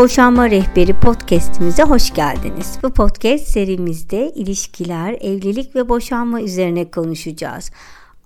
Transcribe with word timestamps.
Boşanma 0.00 0.50
Rehberi 0.50 1.00
podcast'imize 1.00 1.82
hoş 1.82 2.14
geldiniz. 2.14 2.78
Bu 2.82 2.90
podcast 2.90 3.44
serimizde 3.44 4.32
ilişkiler, 4.34 5.12
evlilik 5.20 5.76
ve 5.76 5.88
boşanma 5.88 6.42
üzerine 6.42 6.90
konuşacağız. 6.90 7.70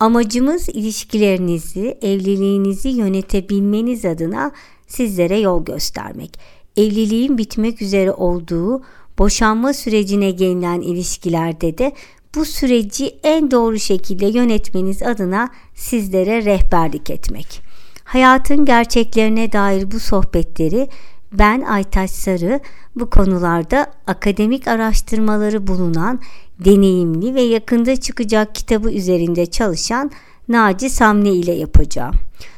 Amacımız 0.00 0.68
ilişkilerinizi, 0.68 1.98
evliliğinizi 2.02 2.88
yönetebilmeniz 2.88 4.04
adına 4.04 4.52
sizlere 4.86 5.38
yol 5.38 5.64
göstermek. 5.64 6.38
Evliliğin 6.76 7.38
bitmek 7.38 7.82
üzere 7.82 8.12
olduğu 8.12 8.82
boşanma 9.18 9.72
sürecine 9.72 10.30
gelinen 10.30 10.80
ilişkilerde 10.80 11.78
de 11.78 11.92
bu 12.34 12.44
süreci 12.44 13.16
en 13.22 13.50
doğru 13.50 13.78
şekilde 13.78 14.26
yönetmeniz 14.26 15.02
adına 15.02 15.50
sizlere 15.74 16.44
rehberlik 16.44 17.10
etmek. 17.10 17.62
Hayatın 18.04 18.64
gerçeklerine 18.64 19.52
dair 19.52 19.90
bu 19.90 20.00
sohbetleri 20.00 20.88
ben 21.38 21.60
Aytaç 21.60 22.10
Sarı 22.10 22.60
bu 22.96 23.10
konularda 23.10 23.86
akademik 24.06 24.68
araştırmaları 24.68 25.66
bulunan 25.66 26.20
deneyimli 26.64 27.34
ve 27.34 27.42
yakında 27.42 27.96
çıkacak 27.96 28.54
kitabı 28.54 28.92
üzerinde 28.92 29.46
çalışan 29.46 30.10
Naci 30.48 30.90
Samne 30.90 31.32
ile 31.32 31.52
yapacağım. 31.52 32.14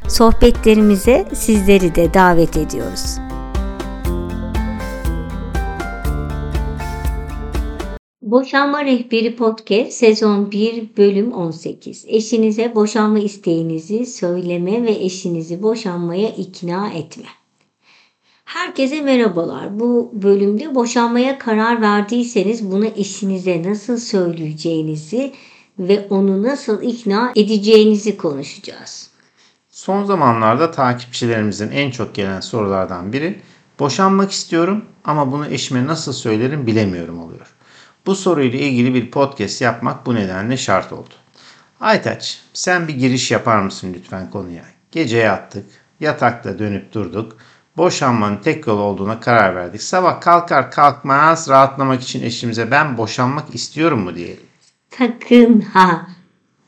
Sohbetlerimize 0.08 1.28
sizleri 1.34 1.94
de 1.94 2.14
davet 2.14 2.56
ediyoruz. 2.56 3.18
Boşanma 8.22 8.84
Rehberi 8.84 9.36
Podcast 9.36 9.92
sezon 9.92 10.50
1 10.50 10.96
bölüm 10.96 11.32
18. 11.32 12.04
Eşinize 12.08 12.74
boşanma 12.74 13.18
isteğinizi 13.18 14.06
söyleme 14.06 14.82
ve 14.82 14.90
eşinizi 14.90 15.62
boşanmaya 15.62 16.28
ikna 16.28 16.88
etme. 16.88 17.26
Herkese 18.46 19.00
merhabalar. 19.00 19.80
Bu 19.80 20.10
bölümde 20.14 20.74
boşanmaya 20.74 21.38
karar 21.38 21.82
verdiyseniz 21.82 22.70
bunu 22.70 22.86
eşinize 22.86 23.62
nasıl 23.62 23.96
söyleyeceğinizi 23.98 25.32
ve 25.78 26.06
onu 26.10 26.42
nasıl 26.42 26.82
ikna 26.82 27.32
edeceğinizi 27.36 28.16
konuşacağız. 28.16 29.10
Son 29.70 30.04
zamanlarda 30.04 30.70
takipçilerimizin 30.70 31.70
en 31.70 31.90
çok 31.90 32.14
gelen 32.14 32.40
sorulardan 32.40 33.12
biri 33.12 33.40
boşanmak 33.78 34.30
istiyorum 34.30 34.84
ama 35.04 35.32
bunu 35.32 35.46
eşime 35.46 35.86
nasıl 35.86 36.12
söylerim 36.12 36.66
bilemiyorum 36.66 37.22
oluyor. 37.22 37.54
Bu 38.06 38.14
soruyla 38.14 38.58
ilgili 38.58 38.94
bir 38.94 39.10
podcast 39.10 39.60
yapmak 39.60 40.06
bu 40.06 40.14
nedenle 40.14 40.56
şart 40.56 40.92
oldu. 40.92 41.14
Aytaç 41.80 42.40
sen 42.52 42.88
bir 42.88 42.94
giriş 42.94 43.30
yapar 43.30 43.60
mısın 43.60 43.92
lütfen 43.98 44.30
konuya? 44.30 44.64
Gece 44.92 45.18
yattık, 45.18 45.66
yatakta 46.00 46.58
dönüp 46.58 46.92
durduk 46.92 47.36
boşanmanın 47.76 48.36
tek 48.36 48.66
yol 48.66 48.78
olduğuna 48.78 49.20
karar 49.20 49.56
verdik. 49.56 49.82
Sabah 49.82 50.20
kalkar 50.20 50.70
kalkmaz 50.70 51.48
rahatlamak 51.48 52.02
için 52.02 52.22
eşimize 52.22 52.70
ben 52.70 52.98
boşanmak 52.98 53.54
istiyorum 53.54 54.00
mu 54.00 54.14
diyelim. 54.14 54.46
Sakın 54.98 55.60
ha. 55.60 56.06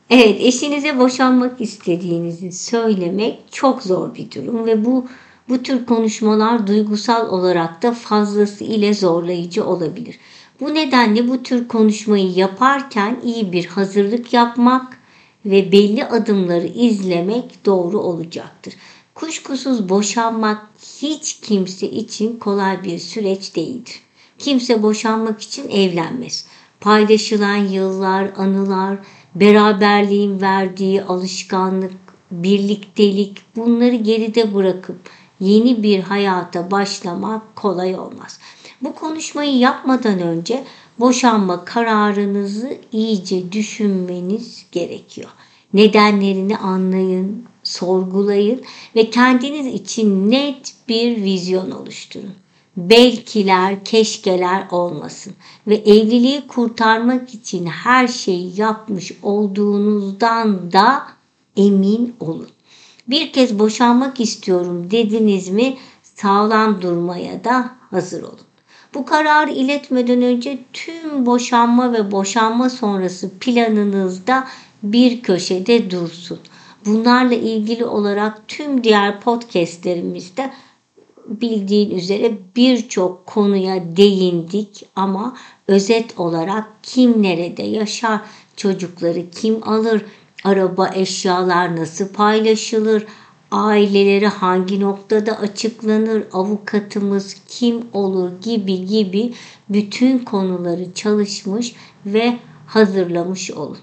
Evet 0.09 0.41
eşinize 0.41 0.99
boşanmak 0.99 1.61
istediğinizi 1.61 2.51
söylemek 2.51 3.39
çok 3.51 3.83
zor 3.83 4.15
bir 4.15 4.31
durum 4.31 4.65
ve 4.65 4.85
bu 4.85 5.07
bu 5.49 5.63
tür 5.63 5.85
konuşmalar 5.85 6.67
duygusal 6.67 7.29
olarak 7.29 7.83
da 7.83 7.91
fazlası 7.91 8.63
ile 8.63 8.93
zorlayıcı 8.93 9.65
olabilir. 9.65 10.19
Bu 10.59 10.73
nedenle 10.73 11.27
bu 11.27 11.43
tür 11.43 11.67
konuşmayı 11.67 12.31
yaparken 12.31 13.19
iyi 13.23 13.51
bir 13.51 13.65
hazırlık 13.65 14.33
yapmak 14.33 14.97
ve 15.45 15.71
belli 15.71 16.05
adımları 16.05 16.67
izlemek 16.67 17.65
doğru 17.65 17.99
olacaktır. 17.99 18.73
Kuşkusuz 19.15 19.89
boşanmak 19.89 20.68
hiç 21.01 21.39
kimse 21.41 21.89
için 21.89 22.39
kolay 22.39 22.83
bir 22.83 22.99
süreç 22.99 23.55
değildir. 23.55 23.99
Kimse 24.37 24.83
boşanmak 24.83 25.41
için 25.41 25.69
evlenmez. 25.69 26.45
Paylaşılan 26.81 27.55
yıllar, 27.55 28.31
anılar, 28.37 28.97
beraberliğin 29.35 30.41
verdiği 30.41 31.03
alışkanlık, 31.03 31.93
birliktelik 32.31 33.37
bunları 33.55 33.95
geride 33.95 34.55
bırakıp 34.55 34.97
yeni 35.39 35.83
bir 35.83 35.99
hayata 35.99 36.71
başlamak 36.71 37.55
kolay 37.55 37.99
olmaz. 37.99 38.39
Bu 38.81 38.95
konuşmayı 38.95 39.57
yapmadan 39.57 40.19
önce 40.19 40.63
boşanma 40.99 41.65
kararınızı 41.65 42.77
iyice 42.91 43.51
düşünmeniz 43.51 44.65
gerekiyor. 44.71 45.29
Nedenlerini 45.73 46.57
anlayın, 46.57 47.45
sorgulayın 47.69 48.61
ve 48.95 49.09
kendiniz 49.09 49.67
için 49.67 50.31
net 50.31 50.73
bir 50.87 51.23
vizyon 51.23 51.71
oluşturun. 51.71 52.33
Belkiler, 52.77 53.85
keşkeler 53.85 54.67
olmasın 54.71 55.33
ve 55.67 55.75
evliliği 55.75 56.47
kurtarmak 56.47 57.33
için 57.33 57.65
her 57.65 58.07
şeyi 58.07 58.59
yapmış 58.59 59.11
olduğunuzdan 59.23 60.71
da 60.71 61.03
emin 61.57 62.15
olun. 62.19 62.49
Bir 63.07 63.33
kez 63.33 63.59
boşanmak 63.59 64.19
istiyorum 64.19 64.91
dediniz 64.91 65.49
mi 65.49 65.77
sağlam 66.03 66.81
durmaya 66.81 67.43
da 67.43 67.71
hazır 67.89 68.23
olun. 68.23 68.39
Bu 68.93 69.05
kararı 69.05 69.51
iletmeden 69.51 70.21
önce 70.21 70.59
tüm 70.73 71.25
boşanma 71.25 71.93
ve 71.93 72.11
boşanma 72.11 72.69
sonrası 72.69 73.31
planınızda 73.39 74.47
bir 74.83 75.21
köşede 75.21 75.91
dursun. 75.91 76.39
Bunlarla 76.85 77.35
ilgili 77.35 77.85
olarak 77.85 78.47
tüm 78.47 78.83
diğer 78.83 79.21
podcastlerimizde 79.21 80.51
bildiğin 81.27 81.97
üzere 81.97 82.37
birçok 82.55 83.25
konuya 83.25 83.97
değindik 83.97 84.85
ama 84.95 85.37
özet 85.67 86.19
olarak 86.19 86.65
kim 86.83 87.23
nerede 87.23 87.63
yaşar, 87.63 88.21
çocukları 88.55 89.29
kim 89.29 89.67
alır, 89.69 90.05
araba 90.43 90.89
eşyalar 90.93 91.75
nasıl 91.75 92.07
paylaşılır, 92.07 93.05
aileleri 93.51 94.27
hangi 94.27 94.79
noktada 94.79 95.39
açıklanır, 95.39 96.23
avukatımız 96.33 97.35
kim 97.47 97.81
olur 97.93 98.31
gibi 98.41 98.85
gibi 98.85 99.33
bütün 99.69 100.19
konuları 100.19 100.93
çalışmış 100.93 101.75
ve 102.05 102.37
hazırlamış 102.67 103.51
olun. 103.51 103.77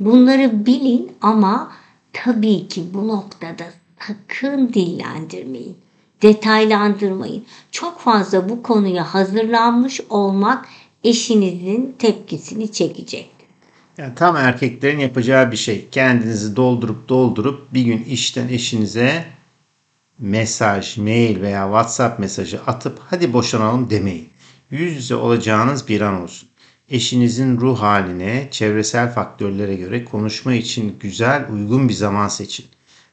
Bunları 0.00 0.66
bilin 0.66 1.12
ama 1.20 1.72
tabii 2.14 2.68
ki 2.68 2.84
bu 2.94 3.08
noktada 3.08 3.64
sakın 4.00 4.68
dillendirmeyin. 4.68 5.76
Detaylandırmayın. 6.22 7.44
Çok 7.72 8.00
fazla 8.00 8.48
bu 8.48 8.62
konuya 8.62 9.14
hazırlanmış 9.14 10.00
olmak 10.10 10.68
eşinizin 11.04 11.96
tepkisini 11.98 12.72
çekecek. 12.72 13.30
Yani 13.98 14.14
tam 14.14 14.36
erkeklerin 14.36 14.98
yapacağı 14.98 15.52
bir 15.52 15.56
şey. 15.56 15.88
Kendinizi 15.90 16.56
doldurup 16.56 17.08
doldurup 17.08 17.74
bir 17.74 17.82
gün 17.82 18.04
işten 18.04 18.48
eşinize 18.48 19.24
mesaj, 20.18 20.98
mail 20.98 21.40
veya 21.40 21.64
WhatsApp 21.64 22.18
mesajı 22.18 22.62
atıp 22.62 22.98
hadi 23.10 23.32
boşanalım 23.32 23.90
demeyin. 23.90 24.28
Yüz 24.70 24.96
yüze 24.96 25.14
olacağınız 25.14 25.88
bir 25.88 26.00
an 26.00 26.22
olsun. 26.22 26.48
Eşinizin 26.88 27.60
ruh 27.60 27.80
haline, 27.80 28.48
çevresel 28.50 29.12
faktörlere 29.12 29.74
göre 29.74 30.04
konuşma 30.04 30.54
için 30.54 30.96
güzel, 31.00 31.46
uygun 31.52 31.88
bir 31.88 31.94
zaman 31.94 32.28
seçin. 32.28 32.66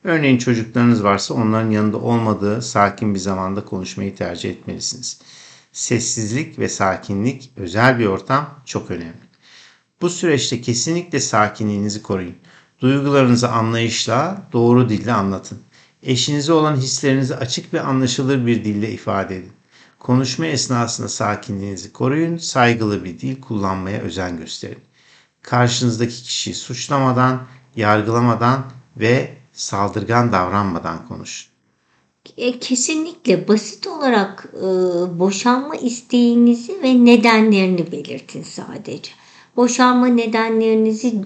Örneğin 0.04 0.38
çocuklarınız 0.38 1.04
varsa 1.04 1.34
onların 1.34 1.72
yanında 1.72 1.98
olmadığı 1.98 2.62
sakin 2.62 3.14
bir 3.14 3.20
zamanda 3.20 3.66
konuşmayı 3.66 4.16
tercih 4.16 4.50
etmelisiniz. 4.50 5.22
Sessizlik 5.72 6.60
ve 6.60 6.70
sakinlik, 6.70 7.52
özel 7.58 8.00
bir 8.00 8.06
ortam 8.06 8.50
çok 8.66 8.92
önemli. 8.92 9.32
Bu 10.02 10.10
süreçte 10.10 10.62
kesinlikle 10.62 11.20
sakinliğinizi 11.20 12.02
koruyun. 12.02 12.36
Duygularınızı 12.80 13.50
anlayışla, 13.50 14.42
doğru 14.54 14.90
dille 14.90 15.14
anlatın. 15.14 15.60
Eşinize 16.04 16.54
olan 16.54 16.76
hislerinizi 16.76 17.36
açık 17.36 17.74
ve 17.74 17.82
anlaşılır 17.82 18.46
bir 18.46 18.66
dille 18.66 18.92
ifade 18.92 19.38
edin. 19.38 19.52
Konuşma 20.02 20.46
esnasında 20.46 21.08
sakinliğinizi 21.08 21.94
koruyun, 21.94 22.38
saygılı 22.38 23.04
bir 23.04 23.20
dil 23.20 23.42
kullanmaya 23.42 24.02
özen 24.02 24.38
gösterin. 24.38 24.80
Karşınızdaki 25.42 26.24
kişiyi 26.24 26.54
suçlamadan, 26.54 27.42
yargılamadan 27.76 28.64
ve 28.98 29.34
saldırgan 29.54 30.32
davranmadan 30.32 31.08
konuşun. 31.08 31.52
E, 32.38 32.60
kesinlikle 32.60 33.48
basit 33.48 33.88
olarak 33.88 34.50
e, 34.58 34.66
boşanma 35.20 35.76
isteğinizi 35.76 36.84
ve 36.84 37.06
nedenlerini 37.06 37.92
belirtin 37.92 38.44
sadece. 38.44 39.12
Boşanma 39.56 40.08
nedenlerinizi 40.08 41.26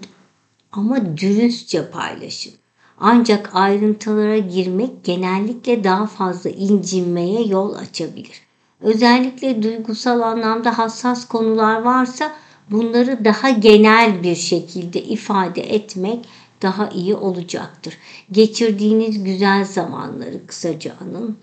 ama 0.71 1.17
dürüstçe 1.17 1.89
paylaşın. 1.89 2.53
Ancak 2.97 3.49
ayrıntılara 3.53 4.37
girmek 4.37 5.03
genellikle 5.03 5.83
daha 5.83 6.07
fazla 6.07 6.49
incinmeye 6.49 7.47
yol 7.47 7.73
açabilir. 7.73 8.44
Özellikle 8.85 9.63
duygusal 9.63 10.21
anlamda 10.21 10.77
hassas 10.77 11.27
konular 11.27 11.81
varsa 11.81 12.31
bunları 12.71 13.25
daha 13.25 13.49
genel 13.49 14.23
bir 14.23 14.35
şekilde 14.35 15.03
ifade 15.03 15.61
etmek 15.61 16.25
daha 16.61 16.89
iyi 16.89 17.15
olacaktır. 17.15 17.97
Geçirdiğiniz 18.31 19.23
güzel 19.23 19.65
zamanları 19.65 20.47
kısaca 20.47 20.93
anın. 21.01 21.37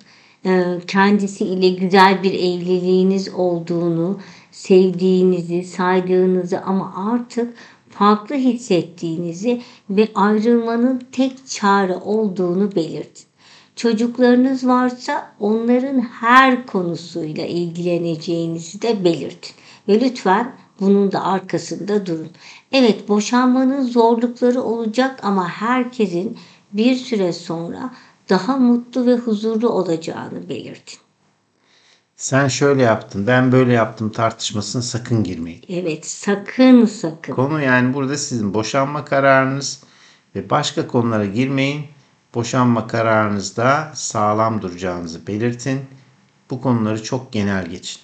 e, 0.47 0.81
kendisiyle 0.87 1.69
güzel 1.69 2.23
bir 2.23 2.35
evliliğiniz 2.35 3.35
olduğunu, 3.35 4.21
sevdiğinizi, 4.50 5.65
saydığınızı 5.65 6.61
ama 6.61 6.93
artık 7.12 7.55
farklı 7.91 8.37
hissettiğinizi 8.37 9.62
ve 9.91 10.09
ayrılmanın 10.15 11.03
tek 11.12 11.49
çare 11.49 11.97
olduğunu 11.97 12.75
belirtin. 12.75 13.31
Çocuklarınız 13.82 14.67
varsa 14.67 15.32
onların 15.40 16.00
her 16.00 16.67
konusuyla 16.67 17.46
ilgileneceğinizi 17.46 18.82
de 18.82 19.05
belirtin. 19.05 19.55
Ve 19.88 20.00
lütfen 20.00 20.52
bunun 20.81 21.12
da 21.12 21.25
arkasında 21.25 22.06
durun. 22.06 22.31
Evet 22.73 23.08
boşanmanın 23.08 23.82
zorlukları 23.82 24.62
olacak 24.62 25.20
ama 25.23 25.49
herkesin 25.49 26.38
bir 26.73 26.96
süre 26.96 27.32
sonra 27.32 27.94
daha 28.29 28.56
mutlu 28.56 29.06
ve 29.06 29.17
huzurlu 29.17 29.69
olacağını 29.69 30.49
belirtin. 30.49 30.99
Sen 32.17 32.49
şöyle 32.49 32.82
yaptın, 32.82 33.26
ben 33.26 33.52
böyle 33.52 33.73
yaptım 33.73 34.11
tartışmasına 34.11 34.82
sakın 34.82 35.25
girmeyin. 35.25 35.62
Evet 35.69 36.06
sakın 36.06 36.87
sakın. 36.87 37.35
Konu 37.35 37.62
yani 37.62 37.94
burada 37.94 38.17
sizin 38.17 38.55
boşanma 38.55 39.05
kararınız 39.05 39.82
ve 40.37 40.50
başka 40.50 40.87
konulara 40.87 41.26
girmeyin. 41.26 41.85
Boşanma 42.34 42.87
kararınızda 42.87 43.93
sağlam 43.94 44.62
duracağınızı 44.62 45.26
belirtin. 45.26 45.81
Bu 46.50 46.61
konuları 46.61 47.02
çok 47.02 47.32
genel 47.32 47.67
geçin. 47.67 48.02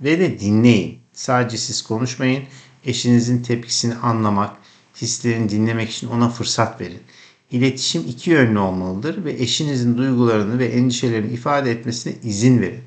Ve 0.00 0.18
de 0.18 0.40
dinleyin. 0.40 0.98
Sadece 1.12 1.56
siz 1.56 1.82
konuşmayın. 1.82 2.44
Eşinizin 2.84 3.42
tepkisini 3.42 3.94
anlamak, 3.94 4.56
hislerini 5.02 5.48
dinlemek 5.48 5.90
için 5.90 6.08
ona 6.08 6.28
fırsat 6.28 6.80
verin. 6.80 7.02
İletişim 7.50 8.02
iki 8.08 8.30
yönlü 8.30 8.58
olmalıdır 8.58 9.24
ve 9.24 9.32
eşinizin 9.32 9.98
duygularını 9.98 10.58
ve 10.58 10.66
endişelerini 10.66 11.32
ifade 11.32 11.70
etmesine 11.70 12.14
izin 12.22 12.60
verin. 12.60 12.84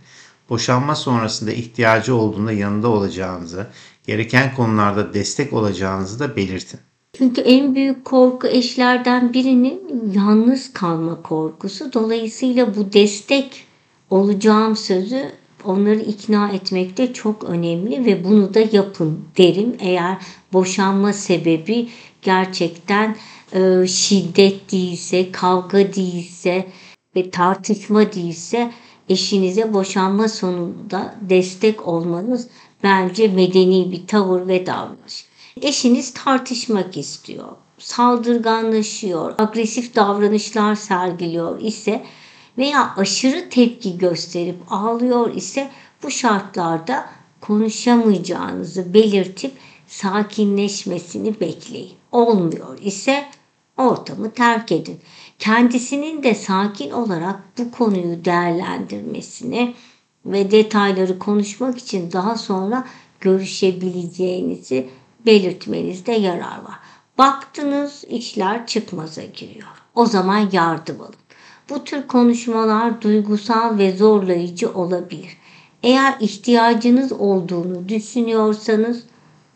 Boşanma 0.50 0.96
sonrasında 0.96 1.52
ihtiyacı 1.52 2.16
olduğunda 2.16 2.52
yanında 2.52 2.88
olacağınızı, 2.88 3.68
gereken 4.08 4.56
konularda 4.56 5.14
destek 5.14 5.54
olacağınızı 5.54 6.20
da 6.20 6.36
belirtin. 6.36 6.80
Çünkü 7.14 7.42
en 7.42 7.76
büyük 7.76 8.06
korku 8.06 8.48
eşlerden 8.48 9.34
birinin 9.34 10.12
yalnız 10.16 10.74
kalma 10.74 11.22
korkusu. 11.22 11.94
Dolayısıyla 11.94 12.76
bu 12.76 12.94
destek 12.94 13.66
olacağım 14.10 14.76
sözü 14.76 15.32
onları 15.66 16.00
ikna 16.00 16.50
etmekte 16.50 17.14
çok 17.14 17.44
önemli 17.44 18.06
ve 18.06 18.24
bunu 18.24 18.54
da 18.54 18.60
yapın 18.72 19.26
derim. 19.38 19.76
Eğer 19.80 20.18
boşanma 20.54 21.14
sebebi 21.14 21.90
gerçekten 22.22 23.16
e, 23.54 23.88
şiddet 23.88 24.72
değilse, 24.72 25.32
kavga 25.32 25.94
değilse 25.94 26.68
ve 27.16 27.30
tartışma 27.30 28.14
değilse 28.14 28.72
eşinize 29.10 29.74
boşanma 29.74 30.28
sonunda 30.28 31.16
destek 31.22 31.88
olmanız 31.88 32.48
bence 32.84 33.28
medeni 33.28 33.92
bir 33.92 34.08
tavır 34.08 34.48
ve 34.48 34.66
davranış. 34.66 35.31
Eşiniz 35.62 36.14
tartışmak 36.14 36.98
istiyor, 36.98 37.50
saldırganlaşıyor, 37.78 39.36
agresif 39.38 39.96
davranışlar 39.96 40.76
sergiliyor 40.76 41.62
ise 41.62 42.04
veya 42.58 42.94
aşırı 42.98 43.50
tepki 43.50 43.98
gösterip 43.98 44.56
ağlıyor 44.70 45.36
ise 45.36 45.70
bu 46.04 46.12
şartlarda 46.12 47.10
konuşamayacağınızı 47.42 48.94
belirtip 48.94 49.52
sakinleşmesini 49.88 51.40
bekleyin. 51.40 51.94
Olmuyor 52.12 52.78
ise 52.82 53.26
ortamı 53.78 54.32
terk 54.32 54.72
edin. 54.72 55.00
Kendisinin 55.40 56.24
de 56.24 56.36
sakin 56.36 56.92
olarak 56.92 57.40
bu 57.58 57.72
konuyu 57.72 58.26
değerlendirmesini 58.26 59.74
ve 60.26 60.52
detayları 60.52 61.20
konuşmak 61.20 61.78
için 61.78 62.12
daha 62.12 62.38
sonra 62.38 62.88
görüşebileceğinizi 63.20 64.90
belirtmenizde 65.26 66.12
yarar 66.12 66.64
var. 66.64 66.80
Baktınız 67.18 68.04
işler 68.10 68.68
çıkmaza 68.68 69.24
giriyor. 69.24 69.68
O 69.96 70.06
zaman 70.06 70.50
yardım 70.52 71.02
alın. 71.02 71.16
Bu 71.70 71.84
tür 71.84 72.08
konuşmalar 72.08 73.02
duygusal 73.02 73.78
ve 73.78 73.98
zorlayıcı 73.98 74.74
olabilir. 74.74 75.38
Eğer 75.84 76.16
ihtiyacınız 76.20 77.12
olduğunu 77.12 77.90
düşünüyorsanız 77.90 79.04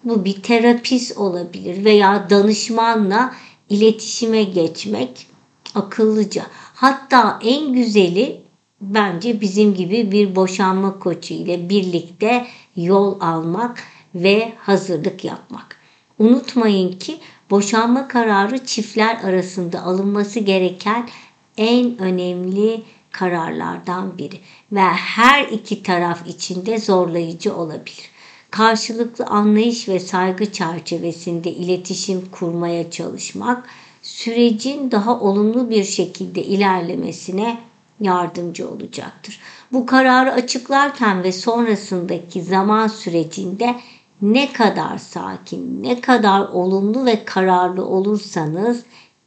bu 0.03 0.25
bir 0.25 0.41
terapist 0.43 1.17
olabilir 1.17 1.85
veya 1.85 2.29
danışmanla 2.29 3.33
iletişime 3.69 4.43
geçmek 4.43 5.27
akıllıca. 5.75 6.43
Hatta 6.73 7.39
en 7.43 7.73
güzeli 7.73 8.41
bence 8.81 9.41
bizim 9.41 9.73
gibi 9.73 10.11
bir 10.11 10.35
boşanma 10.35 10.99
koçu 10.99 11.33
ile 11.33 11.69
birlikte 11.69 12.47
yol 12.75 13.21
almak 13.21 13.83
ve 14.15 14.53
hazırlık 14.57 15.25
yapmak. 15.25 15.77
Unutmayın 16.19 16.91
ki 16.91 17.17
boşanma 17.49 18.07
kararı 18.07 18.65
çiftler 18.65 19.15
arasında 19.23 19.83
alınması 19.83 20.39
gereken 20.39 21.09
en 21.57 21.97
önemli 21.97 22.81
kararlardan 23.11 24.17
biri 24.17 24.39
ve 24.71 24.81
her 24.81 25.43
iki 25.43 25.83
taraf 25.83 26.27
için 26.27 26.65
de 26.65 26.77
zorlayıcı 26.77 27.55
olabilir. 27.55 28.09
Karşılıklı 28.51 29.25
anlayış 29.25 29.89
ve 29.89 29.99
saygı 29.99 30.51
çerçevesinde 30.51 31.51
iletişim 31.51 32.25
kurmaya 32.31 32.91
çalışmak 32.91 33.69
sürecin 34.01 34.91
daha 34.91 35.19
olumlu 35.19 35.69
bir 35.69 35.83
şekilde 35.83 36.43
ilerlemesine 36.43 37.57
yardımcı 37.99 38.69
olacaktır. 38.69 39.39
Bu 39.71 39.85
kararı 39.85 40.31
açıklarken 40.31 41.23
ve 41.23 41.31
sonrasındaki 41.31 42.41
zaman 42.41 42.87
sürecinde 42.87 43.75
ne 44.21 44.53
kadar 44.53 44.97
sakin, 44.97 45.83
ne 45.83 46.01
kadar 46.01 46.41
olumlu 46.41 47.05
ve 47.05 47.25
kararlı 47.25 47.85
olursanız 47.85 48.83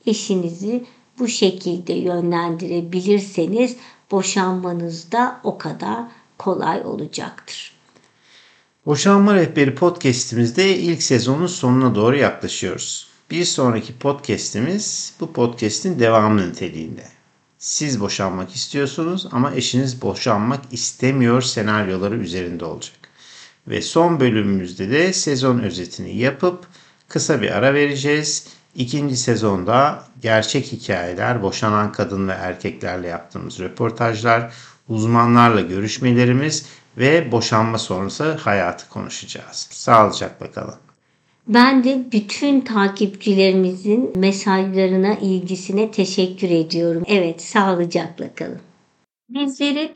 eşinizi 0.07 0.85
bu 1.19 1.29
şekilde 1.29 1.93
yönlendirebilirseniz 1.93 3.77
boşanmanız 4.11 5.13
da 5.13 5.41
o 5.45 5.59
kadar 5.59 6.05
kolay 6.39 6.81
olacaktır. 6.85 7.73
Boşanma 8.87 9.35
Rehberi 9.35 9.75
podcast'imizde 9.75 10.79
ilk 10.79 11.03
sezonun 11.03 11.47
sonuna 11.47 11.95
doğru 11.95 12.17
yaklaşıyoruz. 12.17 13.09
Bir 13.31 13.45
sonraki 13.45 13.99
podcast'imiz 13.99 15.15
bu 15.21 15.33
podcast'in 15.33 15.99
devamı 15.99 16.51
niteliğinde. 16.51 17.05
Siz 17.59 18.01
boşanmak 18.01 18.55
istiyorsunuz 18.55 19.29
ama 19.33 19.55
eşiniz 19.55 20.03
boşanmak 20.03 20.61
istemiyor 20.73 21.43
senaryoları 21.43 22.17
üzerinde 22.17 22.65
olacak. 22.65 23.08
Ve 23.69 23.83
son 23.83 24.21
bölümümüzde 24.21 24.91
de 24.91 25.13
sezon 25.13 25.59
özetini 25.59 26.17
yapıp 26.17 26.67
kısa 27.09 27.43
bir 27.43 27.51
ara 27.51 27.75
vereceğiz. 27.75 28.47
İkinci 28.75 29.17
sezonda 29.17 30.05
gerçek 30.23 30.73
hikayeler, 30.73 31.43
boşanan 31.43 31.93
kadın 31.93 32.29
ve 32.29 32.33
erkeklerle 32.33 33.09
yaptığımız 33.09 33.61
röportajlar, 33.61 34.53
uzmanlarla 34.89 35.61
görüşmelerimiz 35.61 36.67
ve 36.99 37.33
boşanma 37.33 37.79
sonrası 37.79 38.33
hayatı 38.33 38.89
konuşacağız. 38.89 39.69
Sağlıcakla 39.71 40.51
kalın. 40.51 40.75
Ben 41.49 41.85
de 41.85 42.07
bütün 42.13 42.61
takipçilerimizin 42.61 44.19
mesajlarına, 44.19 45.15
ilgisine 45.15 45.91
teşekkür 45.91 46.51
ediyorum. 46.51 47.03
Evet, 47.07 47.43
sağlıcakla 47.43 48.35
kalın. 48.35 48.61
Bizleri 49.29 49.95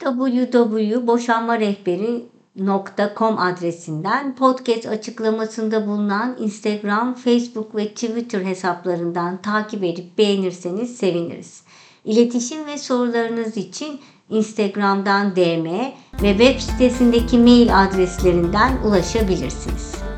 www.boşanmarehberi.com 2.56 3.38
adresinden 3.38 4.34
podcast 4.34 4.86
açıklamasında 4.86 5.86
bulunan 5.86 6.36
Instagram, 6.40 7.14
Facebook 7.14 7.76
ve 7.76 7.88
Twitter 7.88 8.44
hesaplarından 8.44 9.42
takip 9.42 9.84
edip 9.84 10.18
beğenirseniz 10.18 10.96
seviniriz. 10.96 11.62
İletişim 12.04 12.66
ve 12.66 12.78
sorularınız 12.78 13.56
için 13.56 14.00
Instagram'dan 14.30 15.36
DM 15.36 15.66
ve 16.22 16.38
web 16.38 16.60
sitesindeki 16.60 17.38
mail 17.38 17.82
adreslerinden 17.82 18.72
ulaşabilirsiniz. 18.84 20.11